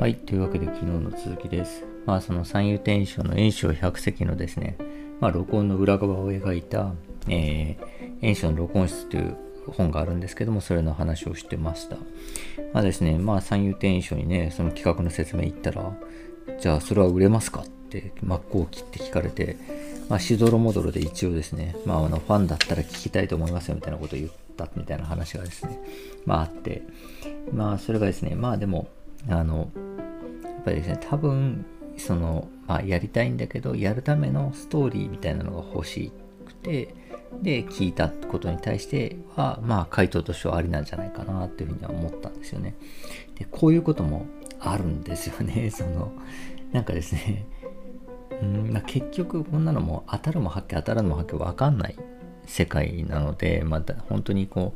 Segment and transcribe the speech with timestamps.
[0.00, 0.14] はい。
[0.14, 1.84] というわけで昨日の続きです。
[2.06, 4.78] まあその三遊亭演唱の演唱百席のですね、
[5.20, 6.94] まあ録音の裏側を描いた、
[7.28, 9.36] えー、演唱の録音室という
[9.66, 11.96] 本があるんですけども、それの話をしてました。
[12.72, 15.92] まあですね、まあ三遊亭演唱にね、その企画の説明言ったら、
[16.58, 19.58] じゃあそれは売れますかって真っ向きって聞かれて、
[20.08, 25.78] まあしどろもどろで一応ですね、まああのファンだったら聞きたいと思いますよみたいなことを言ったみたいな話がですね、
[26.24, 26.84] まああって、
[27.52, 28.88] まあそれがですね、まあでも、
[29.28, 31.64] あのや、っぱりですね、多分、
[31.96, 36.12] その、まあ、やりたいんだけど、やるためのストーリーみたいなのが欲し
[36.46, 36.94] くて、
[37.42, 42.74] で、聞いたことに対しては、まあ、回答としてはありなんじゃないかなっていうふうには思ったんですよね。
[43.38, 44.26] で、こういうことも
[44.58, 45.70] あるんですよね。
[45.72, 46.12] その、
[46.72, 47.46] なんかですね、
[48.42, 51.96] うんまあ、結局こんなのも当たるも発見当たらぬも発見分かんない
[52.46, 54.74] 世界なので、また本当にこ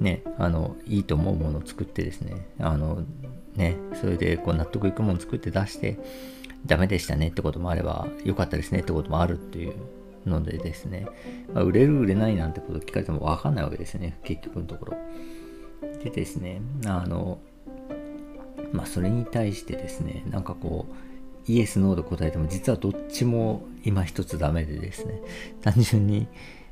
[0.00, 3.02] うねあのいいと思うものを作ってですねあの
[3.56, 5.98] ね、それでこう納得いくもの作って出して、
[6.66, 9.74] ダメでしたねってこともあれば、良かったですねってこともあるっていう
[10.26, 11.06] のでですね、
[11.52, 14.96] まあ、売れる売れないなんてこと聞かれてもわかんないわけですね、結局のところ。
[16.02, 17.38] でですね、あの、
[18.72, 20.94] まあそれに対してですね、なんかこう、
[21.46, 25.20] イエス、ノーで答えても実はどっちも今一つダメでですね、
[25.60, 26.28] 単純に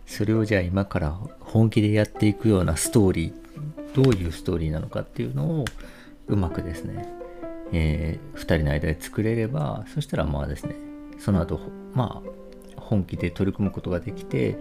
[0.07, 5.65] それをじゃあ今から本気でやっていくようなストーリー、どういうストーリーなのかっていうのを、
[6.31, 7.07] うまくですね、
[7.73, 10.77] えー、2人の間で作れればそしたらまあですね
[11.19, 11.61] その後
[11.93, 14.59] まあ本気で取り組むことができて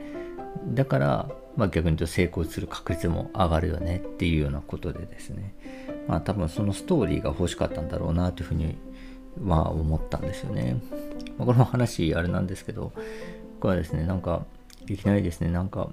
[0.67, 5.55] だから、まあ、逆に言うと成功する確率も上がるよねっていうようなことでですね
[6.07, 8.77] まあ多分そのストーリーが欲しかったんだろうなというふうに
[9.39, 10.81] まあ思ったんですよね、
[11.37, 12.91] まあ、この話あれなんですけど
[13.59, 14.45] これはですねなんか
[14.87, 15.89] いきなりですねなんか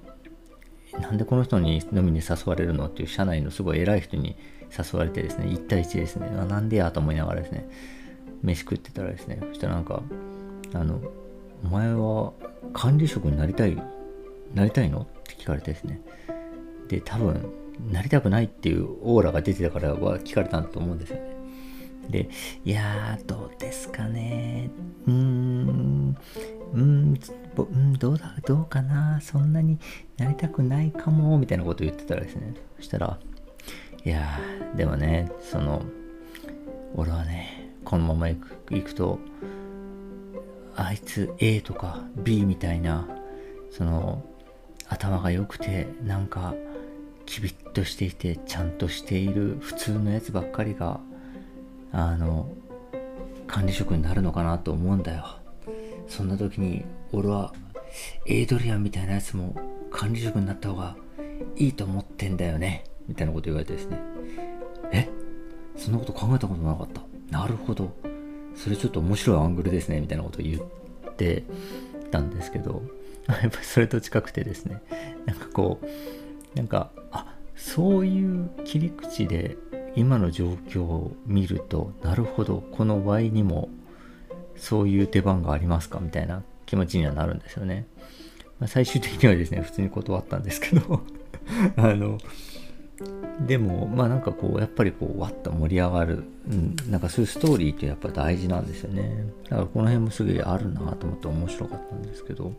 [0.99, 4.35] なんでこの人に飲みに誘われるのっていう社内のすごい偉い人に
[4.71, 7.69] 誘われてですね、1対1ですね、あなんでやと思いながらですね、
[8.41, 10.01] 飯食ってたらですね、そしたらなんか、
[10.73, 11.01] あの、
[11.63, 12.33] お前は
[12.73, 13.75] 管理職になりたい、
[14.53, 15.01] なりたいの？
[15.01, 16.01] って聞かれてですね、
[16.87, 17.51] で、多分、
[17.91, 21.35] なりたくないっていうオーラが出てたからは聞かれたんだと思うんですよね。
[22.09, 22.29] で、
[22.63, 24.69] いやー、どうですかね？
[25.05, 26.17] うーん、
[26.73, 27.19] うん、
[27.57, 29.19] うん、どうだ、どうかな？
[29.21, 29.77] そんなに
[30.17, 32.53] なりたくないかも、みたいなこと言ってたらですね。
[32.77, 33.19] そしたら、
[34.07, 34.39] いや
[34.73, 35.81] でもね、その、
[36.95, 39.19] 俺はね、このまま行く行くと、
[40.77, 43.05] あいつ A とか B みたいな、
[43.69, 44.23] その、
[44.87, 46.55] 頭が良くて、なんか、
[47.25, 51.01] キビッとしていて、ちゃんとしている普通のやつばっかりが、
[51.91, 52.47] あの、
[53.45, 55.25] 管理職になるのかなと思うんだよ。
[56.07, 57.53] そんな時に、俺は、
[58.25, 59.53] エイドリアンみたいなやつも
[59.91, 60.95] 管理職になった方が
[61.57, 62.85] いいと思ってんだよね。
[63.07, 63.99] みたいなこと言われてですね。
[64.91, 65.09] え？
[65.75, 67.01] そんなこと考えたことなかった。
[67.31, 67.91] なるほど。
[68.55, 69.99] それちょっと面白いアングルですね。
[70.01, 71.43] みたいなことを言って
[72.11, 72.81] たんですけど、
[73.27, 74.81] やっぱりそれと近くてですね、
[75.25, 79.57] なんかこう、なんか、あそういう切り口で
[79.95, 83.69] 今の状況を見ると、なるほど、この Y にも
[84.55, 85.99] そういう出番がありますか？
[85.99, 87.85] みたいな気持ちにはなるんですよね。
[88.59, 91.03] まあ、最終的にはですね、普通に断ったんですけど
[91.77, 92.17] あの、
[93.45, 99.25] でもまあなんかこうやっぱりこうわっと盛り上がる、うん、なんかそういうストーリーってやっぱ大事なんですよね。
[99.43, 102.53] だからこの辺もすげえあるなと思って面白かったんですけど。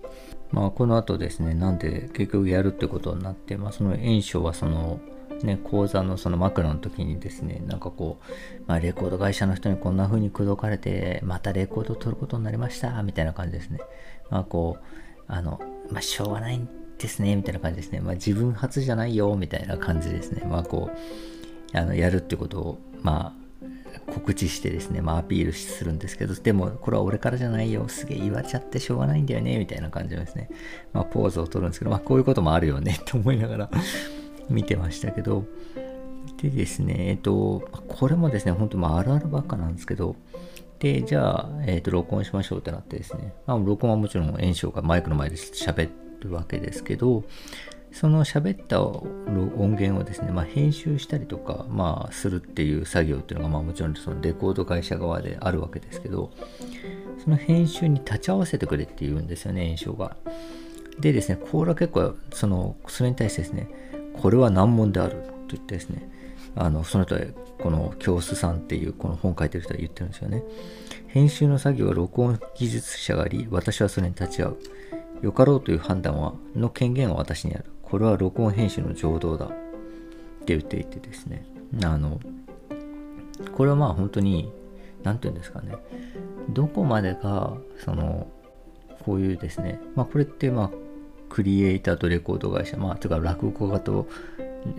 [0.50, 4.98] まあこの後ですねなんで結局やるってことになってまあその炎症はその
[5.42, 13.78] ね、講座のその枕の時にですね、なんかこう、まあ、レコード会社の人にこんな風に口説かれて、またレコードを取ることになりました、みたいな感じですね。
[14.30, 14.82] まあこう、
[15.28, 15.60] あの、
[15.90, 16.60] まあしょうがない
[16.98, 18.00] ですね、みたいな感じですね。
[18.00, 20.42] まあ自分初じゃないよ、みたいな感じですね。
[20.44, 30.50] まあこう、あの、やるってことを、まあ、告知してですね、まあアピールするんですけど、でもこれは俺からじゃないよ、すげえ言われちゃってしょうがないんだよね、みたいな感じですね。
[30.92, 33.70] まあポーズを取るんですけど、まあこういうこともあるよね、 と思いながら
[34.50, 35.44] 見てましたけど、
[36.42, 40.16] でですね、えっと、これもですね、本当まああるあるばっかなんですけど、
[40.78, 45.88] で、じゃあ、えっ、と、録音しましょうってなってですね、まあ、録音はもちろん炎症がマイクの前で喋
[46.20, 47.24] るわけですけど、
[47.92, 56.30] その喋った音源をですね、まあ、編集したりとか、まあ、するっていう作業っていうのが、まあ、もちろんそのレコード会社側であるわけですけど、
[57.22, 60.16] その編集に立ち会わせてくれって言うんですよね、炎症が。
[61.00, 63.68] でですね、これは結構、その、それに対してですね、
[64.20, 65.12] これは難問である
[65.48, 66.10] と言ってですね、
[66.56, 67.20] あの、その人は、
[67.58, 70.42] この教室さんっていうこの本書いてる人は言ってるんですよね。
[71.08, 74.56] 編集の作業は録音技術者があり、私はそれに立ち会う。
[75.22, 77.64] よかろうという判断は、の権限は私にある。
[77.82, 79.46] これは録音編集の情動だ。
[79.46, 79.48] っ
[80.44, 81.44] て言っていてですね。
[81.84, 82.20] あの、
[83.56, 84.52] これはまあ本当に、
[85.02, 85.74] 何て言うんですかね
[86.50, 88.28] どこまでがその
[89.04, 90.70] こういうですねまあこれってまあ
[91.28, 94.08] クリエイターとレコード会社まあというか落語家と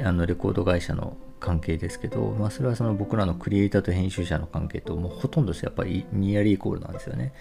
[0.04, 7.34] あのレコード会社の関係ですけど、まあ、それはその僕らのクリエイターと編集者の関係ともうほとんどやっぱりニアリーイコールなんですよね。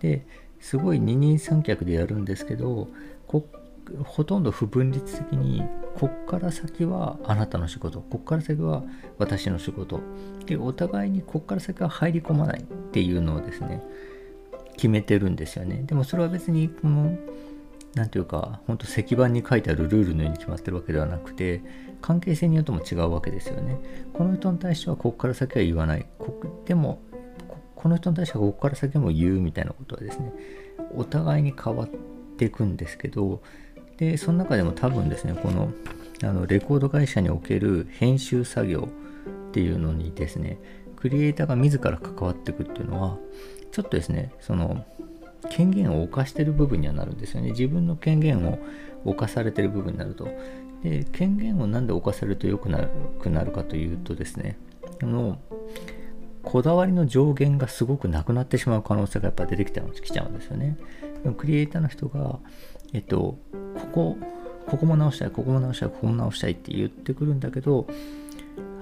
[0.00, 0.24] で
[0.62, 2.88] すごい二人三脚でやるんですけど
[3.26, 5.64] ほとんど不分立的に
[5.96, 8.84] こっから先はあなたの仕事こっから先は
[9.18, 10.00] 私の仕事。
[10.46, 13.82] でお互いにこっから先は入り込まないっていうのをですね
[14.76, 15.82] 決めてるんですよね。
[15.84, 17.18] でもそれは別にこの
[17.94, 21.60] 何ていうか本当石板に書いてあるルールのように決まってるわけではなくて
[22.00, 23.78] 関係性によっても違うわけですよね。
[24.12, 26.06] この人に対してはここから先は言わない。
[26.66, 27.02] でも
[27.82, 30.32] この人に対してはここから先も言うみたいなことはですね
[30.94, 31.88] お互いに変わっ
[32.36, 33.42] ていくんですけど
[33.98, 35.72] でその中でも多分ですねこの
[36.22, 38.88] あのレコード会社における編集作業
[39.48, 40.58] っていうのにですね
[40.96, 43.18] クリエイターが自ら関わっていくっていうのは
[43.72, 44.86] ちょっとですねその
[45.50, 47.50] 権限を犯してる部分にはなるんですよね。
[47.50, 48.58] 自分の権限を
[49.04, 50.28] 犯されてる部分になると。
[50.84, 52.88] で権限を何で犯されると良くな
[53.20, 54.56] くなるかというとですね
[55.02, 55.38] あの
[56.52, 60.76] こだわりの上限がすごくなくなってしまう可能性がやっぱ出てきちゃうんですよね。
[61.38, 62.40] クリエイターの人が、
[62.92, 63.38] えっと、
[63.74, 64.18] ここ、
[64.66, 67.86] ここも直したい、ここも直したい、ここも直したいって言ってくるんだけど、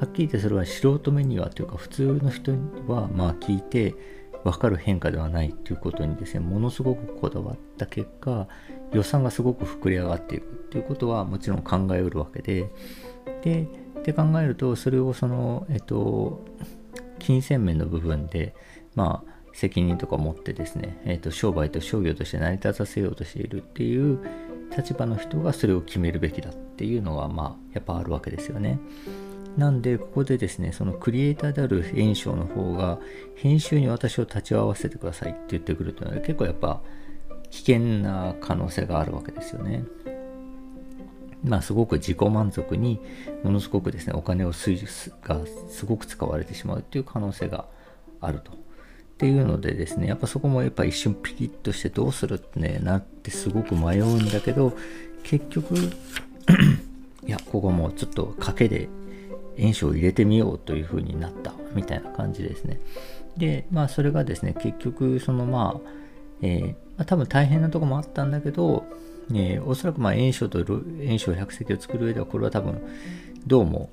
[0.01, 2.51] はっきり言ってそれは素人目にはというか普通の人
[2.89, 3.95] はまあ聞いて
[4.43, 8.49] 分かる変化ではないということにですねものすごくこだわった結果
[8.93, 12.71] 予算がすごく膨れ上がっていくということはもちろん考えうるわけで
[13.43, 13.69] で
[14.03, 16.45] で考えるとそれをそのえっと
[17.21, 18.55] 金銭面の部分で
[18.97, 24.19] まあ責任とか持ってですね、えーと、商売と商業として成り立たせようとしているっていう
[24.77, 28.79] 立場の人がそれを決めるべきだっていうのがまあやっぱあるわけですよね。
[29.57, 33.01] なんでここでですねそのクリエイターである炎章の方が
[33.35, 36.81] 編集に私を立ち会わせてくださいって言ってくるというのは結構やっぱ
[37.51, 39.85] 危険な可能性があるわけですよね。
[41.45, 43.01] まあすごく自己満足に
[43.43, 44.71] ものすごくですねお金をす
[45.23, 47.67] がすごく使われてしまうっていう可能性が
[48.21, 48.53] あると。
[48.53, 48.55] っ
[49.21, 54.73] ていうのでですね、やっぱそこもやっぱ一瞬ピキッとしてどうするってね、なってすごく迷うんだけど、
[55.25, 55.75] 結局
[57.29, 58.89] いや、ここもちょっと賭けで
[59.59, 62.81] 炎症を入れてみようという風になったみたいな感じですね。
[63.37, 65.91] で、まあそれがですね、結局そのまあ、
[66.41, 68.87] えー、まあ、多分大変なとこもあったんだけど、
[69.33, 72.83] えー、おそらくまあ炎症と炎症百席を作る上ではこれは多分
[73.47, 73.91] どうも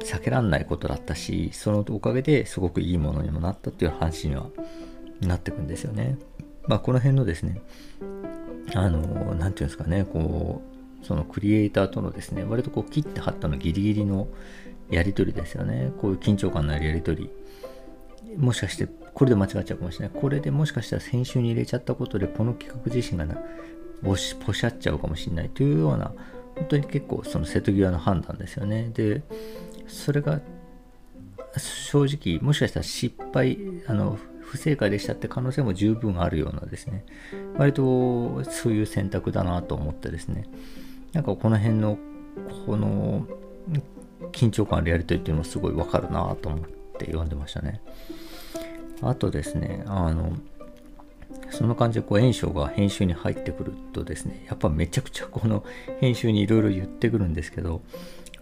[0.00, 4.46] 避けらんないことだったしそのおかげですごくいいものにもなったっていう話には
[5.20, 6.18] なってくんですよね。
[6.66, 7.60] まあこの辺のですね
[8.74, 10.62] あの何て言うんですかねこ
[11.02, 14.28] うそのクリエイターとのですね割とこう切って貼ったのギリギリの
[14.90, 15.92] やり取りですよね。
[16.00, 17.30] こういう緊張感のあるやり取り。
[18.36, 20.20] もしかしてこれで間違っちゃうかもしれない。
[20.20, 23.36] これでもしかしたら先週に入れちゃったことでこの企画自身がな
[24.02, 26.12] ポシポシャっちゃうかもしれないというような
[26.56, 28.90] 本当に結構その瀬戸際の判断ですよね。
[28.94, 29.22] で
[29.86, 30.40] それが
[31.56, 37.04] 正直もしかしたら失敗あの不正解でしたって可能性も十分あるようなですね。
[37.56, 40.44] 割とそういう選択だなと思ってですね。
[41.12, 41.98] なんかこの辺の
[42.66, 43.26] この
[44.32, 46.60] 緊張感あるやりとりっていうのもすごいわかるなと思っ
[46.98, 47.80] て読んでましたね。
[49.02, 50.32] あとですねあの
[51.50, 55.64] その感じでこう炎章が編集に入ってくるとですねやっぱめちゃくちゃこの
[56.00, 57.82] 編集にいろいろ言ってくるんですけど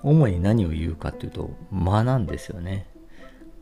[0.02, 2.86] 主に何を言うかっていうと間なんですよね。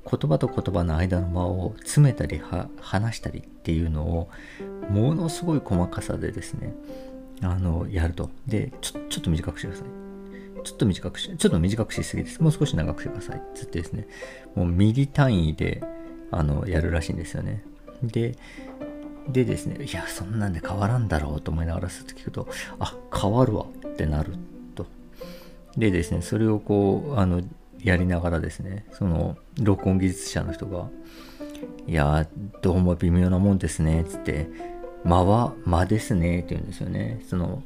[0.04, 2.40] 言葉と言葉の間の間を詰めたり
[2.80, 4.30] 話したりっていうのを
[4.90, 6.74] ものすごい細かさでですね
[7.40, 8.30] あのやると。
[8.46, 9.86] でちょちょっと短くしてください。
[10.64, 12.42] ちょっと短くしちょっと短くしすぎです。
[12.42, 13.42] もう少し長くしてください。
[13.54, 14.08] つってですね
[14.56, 15.82] もうミリ単位で
[16.32, 17.62] あのやるらしいんですよね。
[18.02, 18.36] で
[19.28, 22.48] でですねいやそんなんで変わらんだろうと思いながらすっと聞くと
[22.78, 24.32] あ変わるわってなる
[24.74, 24.86] と
[25.76, 27.42] でですね、それをこう、あの、
[27.82, 30.88] やりながらですね、その、録音技術者の人が、
[31.86, 32.26] いや
[32.60, 34.48] どうも微妙なもんですね、つって、
[35.04, 37.20] 間は間ですね、って言うんですよね。
[37.26, 37.62] その、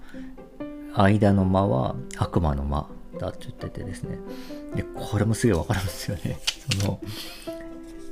[0.95, 2.87] 間の間は悪魔の間
[3.19, 4.19] だって言っててですね。
[4.75, 6.39] で、これもすげえわかるんですよね。
[6.81, 7.01] その、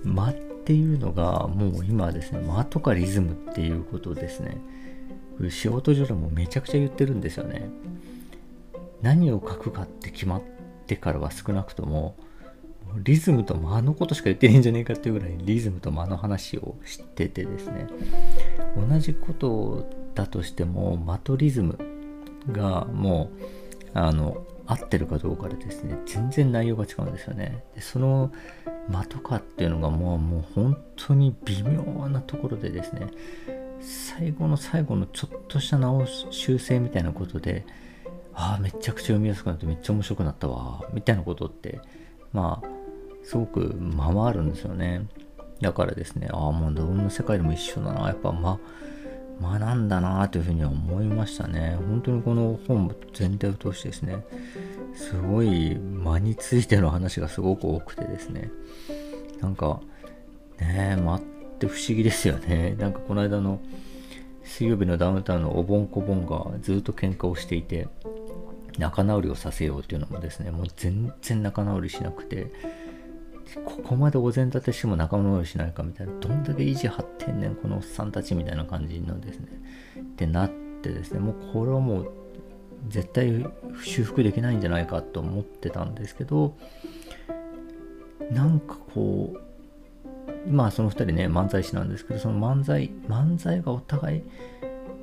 [0.05, 4.57] 間っっていうのが、もう今ですね、間とかリズムっていうことですね。
[5.51, 7.69] 仕事上でもめちゃくちゃ言ってるんですよね。
[9.03, 10.43] 何を書くかって決まっ
[10.87, 12.17] てからは少なくとも
[12.97, 17.87] リズムと間のことしか言ってないんじゃねえかっていうぐらいリズムと間の話を知っててですね
[18.89, 21.79] 同じことだとしても間とリズム
[22.51, 28.33] がもうあの合ってるかどうかでですね全然内容が違うんですよねその
[28.89, 33.09] 間とかっていうのがもうもう本当に微妙なところでですね
[33.81, 37.67] 最後の最後のちょっとした直し修正みたいなことで
[38.35, 41.81] ああめちゃくちゃ読みやすくなってめっちゃ面白くなったわみたいなことって
[42.33, 42.69] まあ
[43.25, 45.07] すごく間はあるんですよね。
[45.61, 48.61] だからですねああもうどんな世界でも一緒だなやっぱま間
[49.41, 51.77] なんだなというふうには思いましたね。
[51.89, 54.25] 本当にこの本全体を通してですね
[54.95, 58.51] すごい間についての話がすごく多くてですね。
[59.41, 59.81] なんか
[60.61, 61.21] ねえ間っ
[61.59, 62.75] て不思議ですよね。
[62.79, 63.61] なんかこの間の
[64.45, 67.89] 水曜日のダウンタウンのおぼんこぼんがずっと喧嘩をしていて
[68.79, 72.53] 仲直りをさせようっていうのもですねもう全然仲直りしなくて
[73.65, 79.49] ここまでお膳立てしても仲直りしないかみたいなどんだけ維持張ってんねんこのおっさんたちみたいな感じのですね。
[80.01, 80.51] ってなっ
[80.83, 81.21] てですね。
[81.21, 82.13] もうこれはもう
[82.89, 83.47] 絶対
[83.83, 86.57] 修復できないんじゃないかと思ってたんですけど
[88.31, 89.35] なんかこ
[90.47, 94.23] うまあその2人ね漫才師なんですけどその漫才漫才がお互い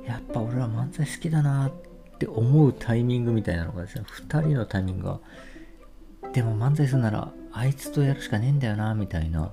[0.06, 5.20] やっぱ俺ら漫才好きだなって思うタイミングみたいなのがですね2人のタイミングが
[6.32, 9.52] でも漫才するならあいつとやるしかねえんだよなみたいな。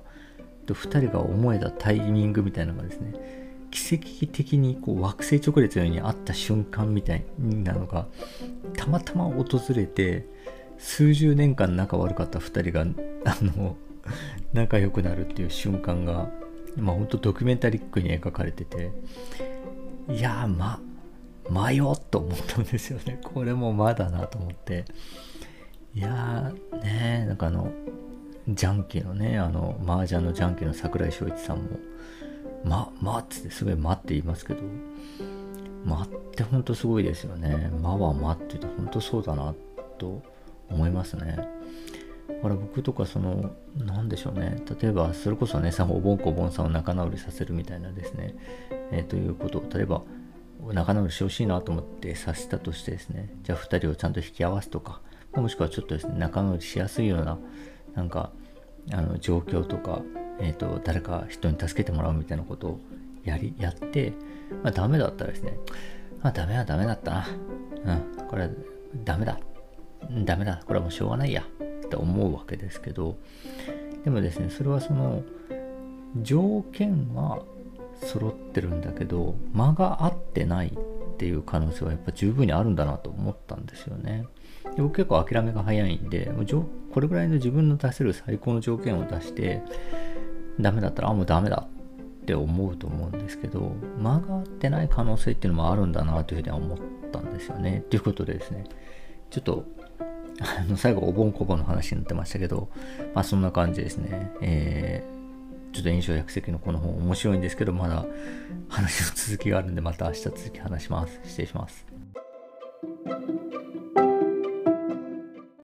[0.70, 3.12] と2人が思えたタイミングみたいなのがですね
[3.70, 8.06] 奇跡的にこう惑星直列のようにあった瞬間みたいなのが
[8.76, 10.26] たまたま訪れて
[10.78, 13.76] 数十年間仲悪かった2人があの
[14.52, 16.28] 仲良くなるっていう瞬間が
[16.76, 18.92] まあほんとドキュメンタリックに描かれてて
[20.08, 20.80] いやま
[21.48, 21.80] 迷っ
[22.10, 23.20] と思ったんですよね。
[23.24, 24.84] これもまだなと思って。
[25.94, 27.72] いやーねなんかあの
[28.48, 31.78] ジャンキーのねあの麻雀のジャンキーの櫻井翔一さんも
[32.64, 34.62] ま、まっつってすごい間って言いますけど、
[35.84, 37.70] 間ってほんとすごいですよね。
[37.80, 39.54] 間は間って言うとほんとそうだな
[39.98, 40.22] と
[40.68, 41.36] 思いますね。
[42.28, 44.62] だから僕とかその、なんでしょうね。
[44.80, 48.34] 例えば、それこそね、さおぼんこぼんさんを仲直りさせるみたいなですね。
[48.92, 50.02] えー、ということを、例えば、
[50.72, 55.00] 仲直りしてほしいなと思ってさせたとしてですね、じゃあ2人をちゃんと引き合わすとか、
[55.34, 57.38] もしくはちょっとですね、仲直りしやすいような、
[57.94, 58.32] なんか、
[58.92, 60.02] あの状況とか、
[60.40, 62.80] えーと、誰か人に助けてもらうみたいなことを
[63.24, 64.12] やりやって、
[64.62, 65.56] まあ、ダメだったらですね、
[66.22, 67.28] まあ、ダメはダメだったな。
[68.18, 68.50] うん、これは
[69.04, 69.38] ダメだ。
[70.24, 70.62] ダメだ。
[70.66, 71.42] これはもうしょうがないや。
[71.42, 73.16] って思うわけですけど、
[74.04, 75.22] でもですね、それはその、
[76.22, 77.42] 条件は
[78.02, 84.26] 揃ってるんだけど、間が合ってないっていう可能性はやっぱ十分にあるんだなと思ったんですよね。
[84.76, 89.62] で僕結構諦めが早いんで、もうこれぐらいの自分の出せる最高の条件を出して、
[90.60, 91.68] ダメだったら、あ、もうダメだ
[92.22, 96.78] って思うと思うんですけど、間が合ってない可能性っていうのもあるんだなというふうには思っ
[97.12, 97.84] たんですよね。
[97.90, 98.64] ということでですね、
[99.30, 99.64] ちょっと、
[100.40, 102.68] あの最後、お盆こぼの話になってましたけど、
[103.14, 104.32] まあそんな感じですね。
[104.40, 108.06] えー、ちょっと印象百石のこの本面白いんですけど、まだ
[108.68, 111.20] 話の続きがあるんで、また明日続き話します。
[111.24, 111.86] 失礼します。